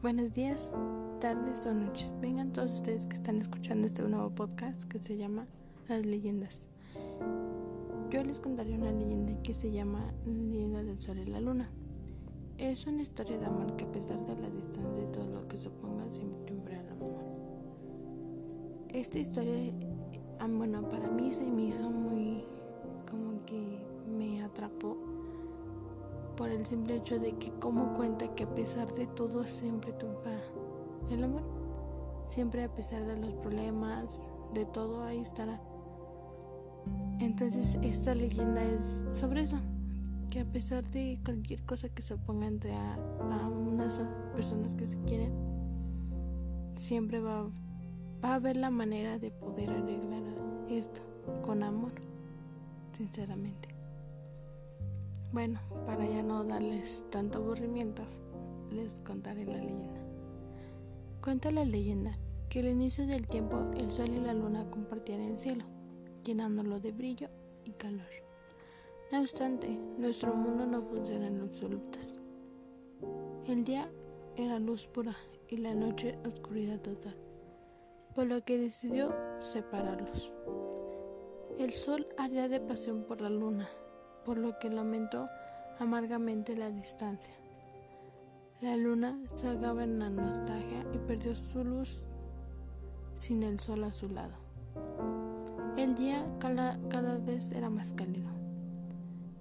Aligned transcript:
Buenos 0.00 0.32
días, 0.32 0.72
tardes 1.20 1.66
o 1.66 1.74
noches. 1.74 2.14
Vengan 2.22 2.54
todos 2.54 2.72
ustedes 2.72 3.04
que 3.04 3.16
están 3.16 3.36
escuchando 3.36 3.86
este 3.86 4.00
nuevo 4.00 4.30
podcast 4.30 4.84
que 4.84 4.98
se 4.98 5.18
llama 5.18 5.46
Las 5.88 6.06
leyendas. 6.06 6.64
Yo 8.08 8.24
les 8.24 8.40
contaré 8.40 8.72
una 8.72 8.90
leyenda 8.90 9.42
que 9.42 9.52
se 9.52 9.72
llama 9.72 10.14
La 10.24 10.32
leyenda 10.32 10.82
del 10.82 11.02
sol 11.02 11.18
y 11.18 11.26
la 11.26 11.38
luna. 11.38 11.68
Es 12.56 12.86
una 12.86 13.02
historia 13.02 13.36
de 13.36 13.44
amor 13.44 13.76
que 13.76 13.84
a 13.84 13.92
pesar 13.92 14.24
de 14.24 14.40
la 14.40 14.48
distancia 14.48 15.04
y 15.04 15.12
todo 15.12 15.26
lo 15.26 15.46
que 15.48 15.58
se 15.58 15.68
oponga 15.68 16.10
siempre 16.10 16.40
triunfará 16.46 16.80
el 16.80 16.88
amor. 16.88 17.20
Esta 18.88 19.18
historia, 19.18 19.74
ah, 20.38 20.48
bueno, 20.48 20.88
para 20.88 21.10
mí 21.10 21.30
se 21.30 21.44
me 21.44 21.66
hizo 21.66 21.90
muy 21.90 22.42
como 23.10 23.44
que 23.44 23.84
me 24.16 24.42
atrapó 24.42 24.96
por 26.40 26.48
el 26.48 26.64
simple 26.64 26.96
hecho 26.96 27.18
de 27.18 27.32
que 27.32 27.50
como 27.60 27.92
cuenta 27.92 28.34
que 28.34 28.44
a 28.44 28.54
pesar 28.54 28.90
de 28.94 29.06
todo 29.06 29.46
siempre 29.46 29.92
triunfa 29.92 30.30
el 31.10 31.22
amor. 31.22 31.42
Siempre 32.28 32.64
a 32.64 32.74
pesar 32.74 33.04
de 33.04 33.14
los 33.18 33.34
problemas, 33.34 34.30
de 34.54 34.64
todo 34.64 35.04
ahí 35.04 35.18
estará. 35.18 35.60
Entonces 37.18 37.76
esta 37.82 38.14
leyenda 38.14 38.64
es 38.64 39.04
sobre 39.10 39.42
eso, 39.42 39.58
que 40.30 40.40
a 40.40 40.46
pesar 40.46 40.88
de 40.88 41.20
cualquier 41.22 41.62
cosa 41.66 41.90
que 41.90 42.00
se 42.00 42.14
oponga 42.14 42.46
entre 42.46 42.74
a, 42.74 42.96
unas 43.46 44.00
personas 44.32 44.74
que 44.74 44.88
se 44.88 44.96
quieren, 45.02 45.34
siempre 46.74 47.20
va, 47.20 47.50
va 48.24 48.30
a 48.30 48.34
haber 48.36 48.56
la 48.56 48.70
manera 48.70 49.18
de 49.18 49.30
poder 49.30 49.68
arreglar 49.68 50.22
esto 50.70 51.02
con 51.44 51.62
amor, 51.62 51.92
sinceramente. 52.92 53.69
Bueno, 55.32 55.60
para 55.86 56.04
ya 56.06 56.24
no 56.24 56.42
darles 56.42 57.04
tanto 57.08 57.38
aburrimiento, 57.38 58.02
les 58.72 58.98
contaré 59.00 59.44
la 59.44 59.58
leyenda. 59.58 60.00
Cuenta 61.22 61.52
la 61.52 61.64
leyenda 61.64 62.18
que 62.48 62.58
al 62.58 62.68
inicio 62.68 63.06
del 63.06 63.28
tiempo 63.28 63.70
el 63.76 63.92
sol 63.92 64.08
y 64.08 64.18
la 64.18 64.34
luna 64.34 64.68
compartían 64.70 65.20
el 65.20 65.38
cielo, 65.38 65.64
llenándolo 66.24 66.80
de 66.80 66.90
brillo 66.90 67.28
y 67.64 67.70
calor. 67.72 68.08
No 69.12 69.20
obstante, 69.20 69.68
nuestro 69.98 70.34
mundo 70.34 70.66
no 70.66 70.82
funciona 70.82 71.28
en 71.28 71.42
absolutos. 71.42 72.18
El 73.46 73.62
día 73.62 73.88
era 74.34 74.58
luz 74.58 74.88
pura 74.88 75.14
y 75.46 75.58
la 75.58 75.74
noche 75.74 76.18
oscuridad 76.26 76.80
total, 76.80 77.14
por 78.16 78.26
lo 78.26 78.42
que 78.42 78.58
decidió 78.58 79.14
separarlos. 79.38 80.32
El 81.56 81.70
sol 81.70 82.08
ardía 82.18 82.48
de 82.48 82.58
pasión 82.58 83.04
por 83.04 83.20
la 83.20 83.30
luna 83.30 83.68
por 84.24 84.38
lo 84.38 84.58
que 84.58 84.70
lamentó 84.70 85.26
amargamente 85.78 86.56
la 86.56 86.70
distancia. 86.70 87.32
La 88.60 88.76
luna 88.76 89.18
se 89.34 89.48
ahogaba 89.48 89.84
en 89.84 89.98
la 89.98 90.10
nostalgia 90.10 90.84
y 90.92 90.98
perdió 90.98 91.34
su 91.34 91.64
luz 91.64 92.10
sin 93.14 93.42
el 93.42 93.58
sol 93.58 93.84
a 93.84 93.92
su 93.92 94.08
lado. 94.08 94.34
El 95.76 95.94
día 95.94 96.26
cada, 96.38 96.78
cada 96.88 97.16
vez 97.16 97.52
era 97.52 97.70
más 97.70 97.94
cálido. 97.94 98.28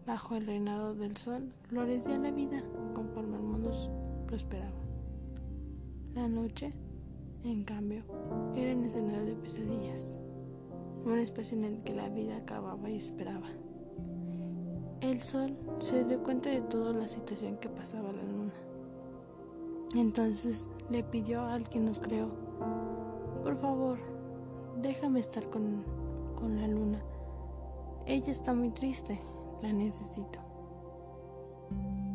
Bajo 0.06 0.36
el 0.36 0.46
reinado 0.46 0.96
del 0.96 1.18
sol 1.18 1.54
florecía 1.68 2.18
la 2.18 2.32
vida 2.32 2.64
conforme 2.94 3.36
el 3.36 3.44
mundo 3.44 3.72
prosperaba. 4.26 4.80
La 6.16 6.28
noche, 6.28 6.74
en 7.44 7.64
cambio, 7.64 8.04
era 8.56 8.76
un 8.76 8.86
escenario 8.86 9.26
de 9.26 9.36
pesadillas, 9.36 10.08
un 11.06 11.18
espacio 11.20 11.58
en 11.58 11.66
el 11.66 11.84
que 11.84 11.94
la 11.94 12.10
vida 12.10 12.38
acababa 12.38 12.90
y 12.90 12.98
esperaba. 12.98 13.50
El 15.02 15.22
sol 15.22 15.56
se 15.80 16.04
dio 16.04 16.22
cuenta 16.22 16.50
de 16.50 16.60
toda 16.60 16.92
la 16.92 17.08
situación 17.08 17.56
que 17.58 17.70
pasaba 17.70 18.12
la 18.12 18.24
luna. 18.24 18.54
Entonces 19.96 20.68
le 20.90 21.04
pidió 21.04 21.42
al 21.44 21.70
que 21.70 21.80
nos 21.80 22.00
creó, 22.00 22.30
por 23.42 23.56
favor, 23.62 23.98
déjame 24.82 25.22
estar 25.22 25.50
con, 25.50 25.86
con 26.36 26.60
la 26.60 26.68
luna. 26.68 27.02
Ella 28.06 28.32
está 28.32 28.54
muy 28.54 28.72
triste, 28.72 29.22
la 29.62 29.72
necesito. 29.72 30.40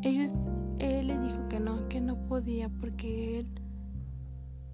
Ellos, 0.03 0.35
él 0.77 1.07
le 1.07 1.17
dijo 1.17 1.47
que 1.49 1.59
no, 1.59 1.89
que 1.89 1.99
no 2.01 2.27
podía 2.27 2.69
porque 2.69 3.39
él, 3.39 3.47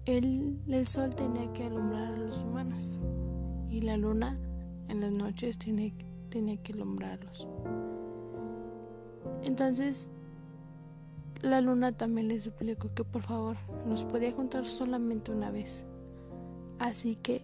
él, 0.04 0.60
el 0.68 0.86
sol 0.86 1.14
tenía 1.14 1.50
que 1.54 1.64
alumbrar 1.64 2.12
a 2.12 2.18
los 2.18 2.42
humanos 2.42 2.98
y 3.70 3.80
la 3.80 3.96
luna 3.96 4.38
en 4.88 5.00
las 5.00 5.12
noches 5.12 5.56
tenía, 5.56 5.94
tenía 6.28 6.58
que 6.58 6.74
alumbrarlos. 6.74 7.48
Entonces 9.42 10.08
la 11.42 11.60
luna 11.60 11.92
también 11.92 12.28
le 12.28 12.40
suplicó 12.40 12.94
que 12.94 13.04
por 13.04 13.22
favor 13.22 13.56
nos 13.84 14.04
podía 14.04 14.32
juntar 14.32 14.64
solamente 14.64 15.32
una 15.32 15.50
vez. 15.50 15.84
Así 16.78 17.16
que 17.16 17.42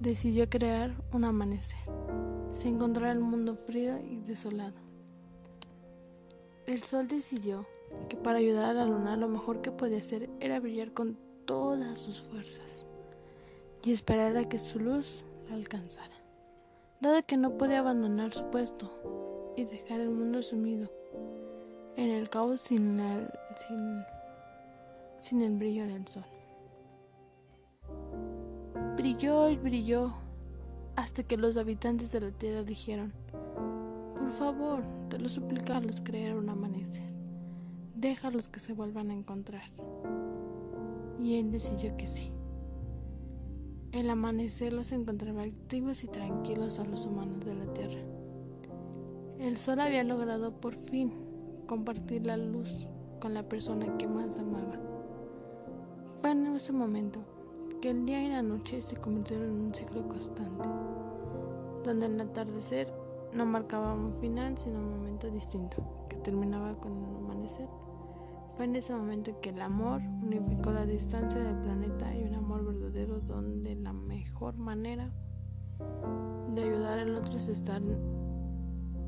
decidió 0.00 0.48
crear 0.50 0.94
un 1.12 1.24
amanecer. 1.24 1.78
Se 2.52 2.68
encontró 2.68 3.10
el 3.10 3.20
mundo 3.20 3.54
frío 3.54 3.98
y 3.98 4.20
desolado. 4.20 4.74
El 6.66 6.82
sol 6.82 7.06
decidió 7.06 7.66
que 8.08 8.16
para 8.16 8.38
ayudar 8.38 8.64
a 8.64 8.74
la 8.74 8.84
luna 8.84 9.16
lo 9.16 9.28
mejor 9.28 9.62
que 9.62 9.70
podía 9.70 9.98
hacer 9.98 10.28
era 10.40 10.60
brillar 10.60 10.92
con 10.92 11.16
todas 11.44 11.98
sus 11.98 12.20
fuerzas 12.20 12.84
y 13.84 13.92
esperar 13.92 14.36
a 14.36 14.48
que 14.48 14.58
su 14.58 14.80
luz 14.80 15.24
la 15.48 15.54
alcanzara. 15.54 16.14
Dado 17.00 17.24
que 17.26 17.36
no 17.36 17.58
podía 17.58 17.80
abandonar 17.80 18.32
su 18.32 18.44
puesto, 18.50 18.90
y 19.56 19.64
dejar 19.64 20.00
el 20.00 20.10
mundo 20.10 20.42
sumido 20.42 20.88
en 21.96 22.10
el 22.10 22.28
caos 22.28 22.60
sin, 22.60 22.98
sin, 23.66 24.04
sin 25.20 25.42
el 25.42 25.56
brillo 25.56 25.86
del 25.86 26.06
sol. 26.06 26.24
Brilló 28.96 29.48
y 29.48 29.56
brilló 29.56 30.12
hasta 30.96 31.22
que 31.22 31.36
los 31.36 31.56
habitantes 31.56 32.12
de 32.12 32.20
la 32.20 32.30
tierra 32.30 32.62
dijeron, 32.62 33.12
por 34.18 34.30
favor, 34.30 34.82
te 35.08 35.18
lo 35.18 35.28
suplicamos 35.28 36.00
crear 36.00 36.36
un 36.36 36.48
amanecer, 36.48 37.10
déjalos 37.94 38.48
que 38.48 38.60
se 38.60 38.72
vuelvan 38.72 39.10
a 39.10 39.14
encontrar. 39.14 39.64
Y 41.20 41.38
él 41.38 41.52
decidió 41.52 41.96
que 41.96 42.06
sí. 42.06 42.32
El 43.92 44.08
amanecer 44.08 44.72
los 44.72 44.90
encontraba 44.92 45.42
activos 45.42 46.02
y 46.02 46.08
tranquilos 46.08 46.78
a 46.78 46.84
los 46.84 47.04
humanos 47.04 47.44
de 47.44 47.54
la 47.54 47.72
tierra. 47.74 48.00
El 49.42 49.56
sol 49.56 49.80
había 49.80 50.04
logrado 50.04 50.52
por 50.52 50.76
fin 50.76 51.12
compartir 51.66 52.24
la 52.24 52.36
luz 52.36 52.86
con 53.20 53.34
la 53.34 53.42
persona 53.42 53.98
que 53.98 54.06
más 54.06 54.38
amaba. 54.38 54.78
Fue 56.18 56.30
en 56.30 56.46
ese 56.46 56.72
momento 56.72 57.18
que 57.80 57.90
el 57.90 58.06
día 58.06 58.22
y 58.22 58.28
la 58.28 58.42
noche 58.42 58.80
se 58.82 58.94
convirtieron 58.94 59.46
en 59.46 59.60
un 59.62 59.74
ciclo 59.74 60.06
constante, 60.06 60.68
donde 61.82 62.06
el 62.06 62.20
atardecer 62.20 62.94
no 63.34 63.44
marcaba 63.44 63.94
un 63.94 64.14
final, 64.20 64.56
sino 64.58 64.78
un 64.78 64.90
momento 64.90 65.28
distinto, 65.28 66.06
que 66.08 66.18
terminaba 66.18 66.76
con 66.76 66.92
el 66.92 67.16
amanecer. 67.16 67.66
Fue 68.54 68.66
en 68.66 68.76
ese 68.76 68.94
momento 68.94 69.40
que 69.40 69.50
el 69.50 69.60
amor 69.60 70.02
unificó 70.22 70.70
la 70.70 70.86
distancia 70.86 71.40
del 71.40 71.56
planeta 71.56 72.14
y 72.14 72.22
un 72.22 72.34
amor 72.36 72.64
verdadero 72.64 73.18
donde 73.18 73.74
la 73.74 73.92
mejor 73.92 74.56
manera 74.56 75.10
de 76.54 76.62
ayudar 76.62 77.00
al 77.00 77.16
otro 77.16 77.38
es 77.38 77.48
estar 77.48 77.82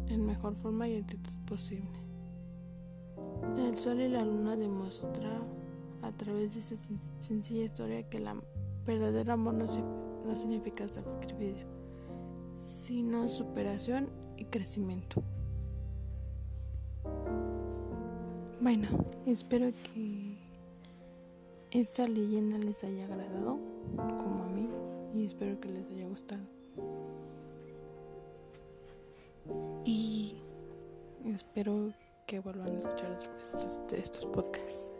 en 0.09 0.25
mejor 0.25 0.54
forma 0.54 0.88
y 0.88 0.97
actitud 0.97 1.32
posible. 1.47 1.91
El 3.59 3.76
sol 3.76 4.00
y 4.00 4.09
la 4.09 4.25
luna 4.25 4.56
demuestran 4.56 5.42
a 6.03 6.12
través 6.12 6.54
de 6.54 6.60
esta 6.60 6.76
sencilla 7.19 7.64
historia 7.64 8.08
que 8.08 8.19
el 8.19 8.26
verdadero 8.87 9.32
amor 9.32 9.55
no, 9.55 9.64
no 10.26 10.34
significa 10.34 10.87
sacrificio, 10.88 11.67
sino 12.58 13.28
superación 13.28 14.08
y 14.37 14.44
crecimiento. 14.44 15.23
Bueno, 18.61 18.88
espero 19.26 19.73
que 19.82 20.38
esta 21.70 22.08
leyenda 22.08 22.56
les 22.58 22.82
haya 22.84 23.05
agradado, 23.05 23.58
como 23.96 24.44
a 24.44 24.49
mí, 24.49 24.69
y 25.12 25.25
espero 25.26 25.61
que 25.61 25.69
les 25.69 25.90
haya 25.90 26.06
gustado. 26.08 26.43
Espero 31.34 31.92
que 32.26 32.40
vuelvan 32.40 32.75
a 32.75 32.78
escuchar 32.78 33.19
estos, 33.42 33.78
estos 33.92 34.26
podcasts. 34.26 34.90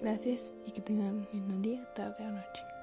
Gracias 0.00 0.52
y 0.66 0.70
que 0.70 0.80
tengan 0.80 1.26
un 1.32 1.62
día, 1.62 1.86
tarde 1.94 2.26
o 2.26 2.30
noche. 2.30 2.73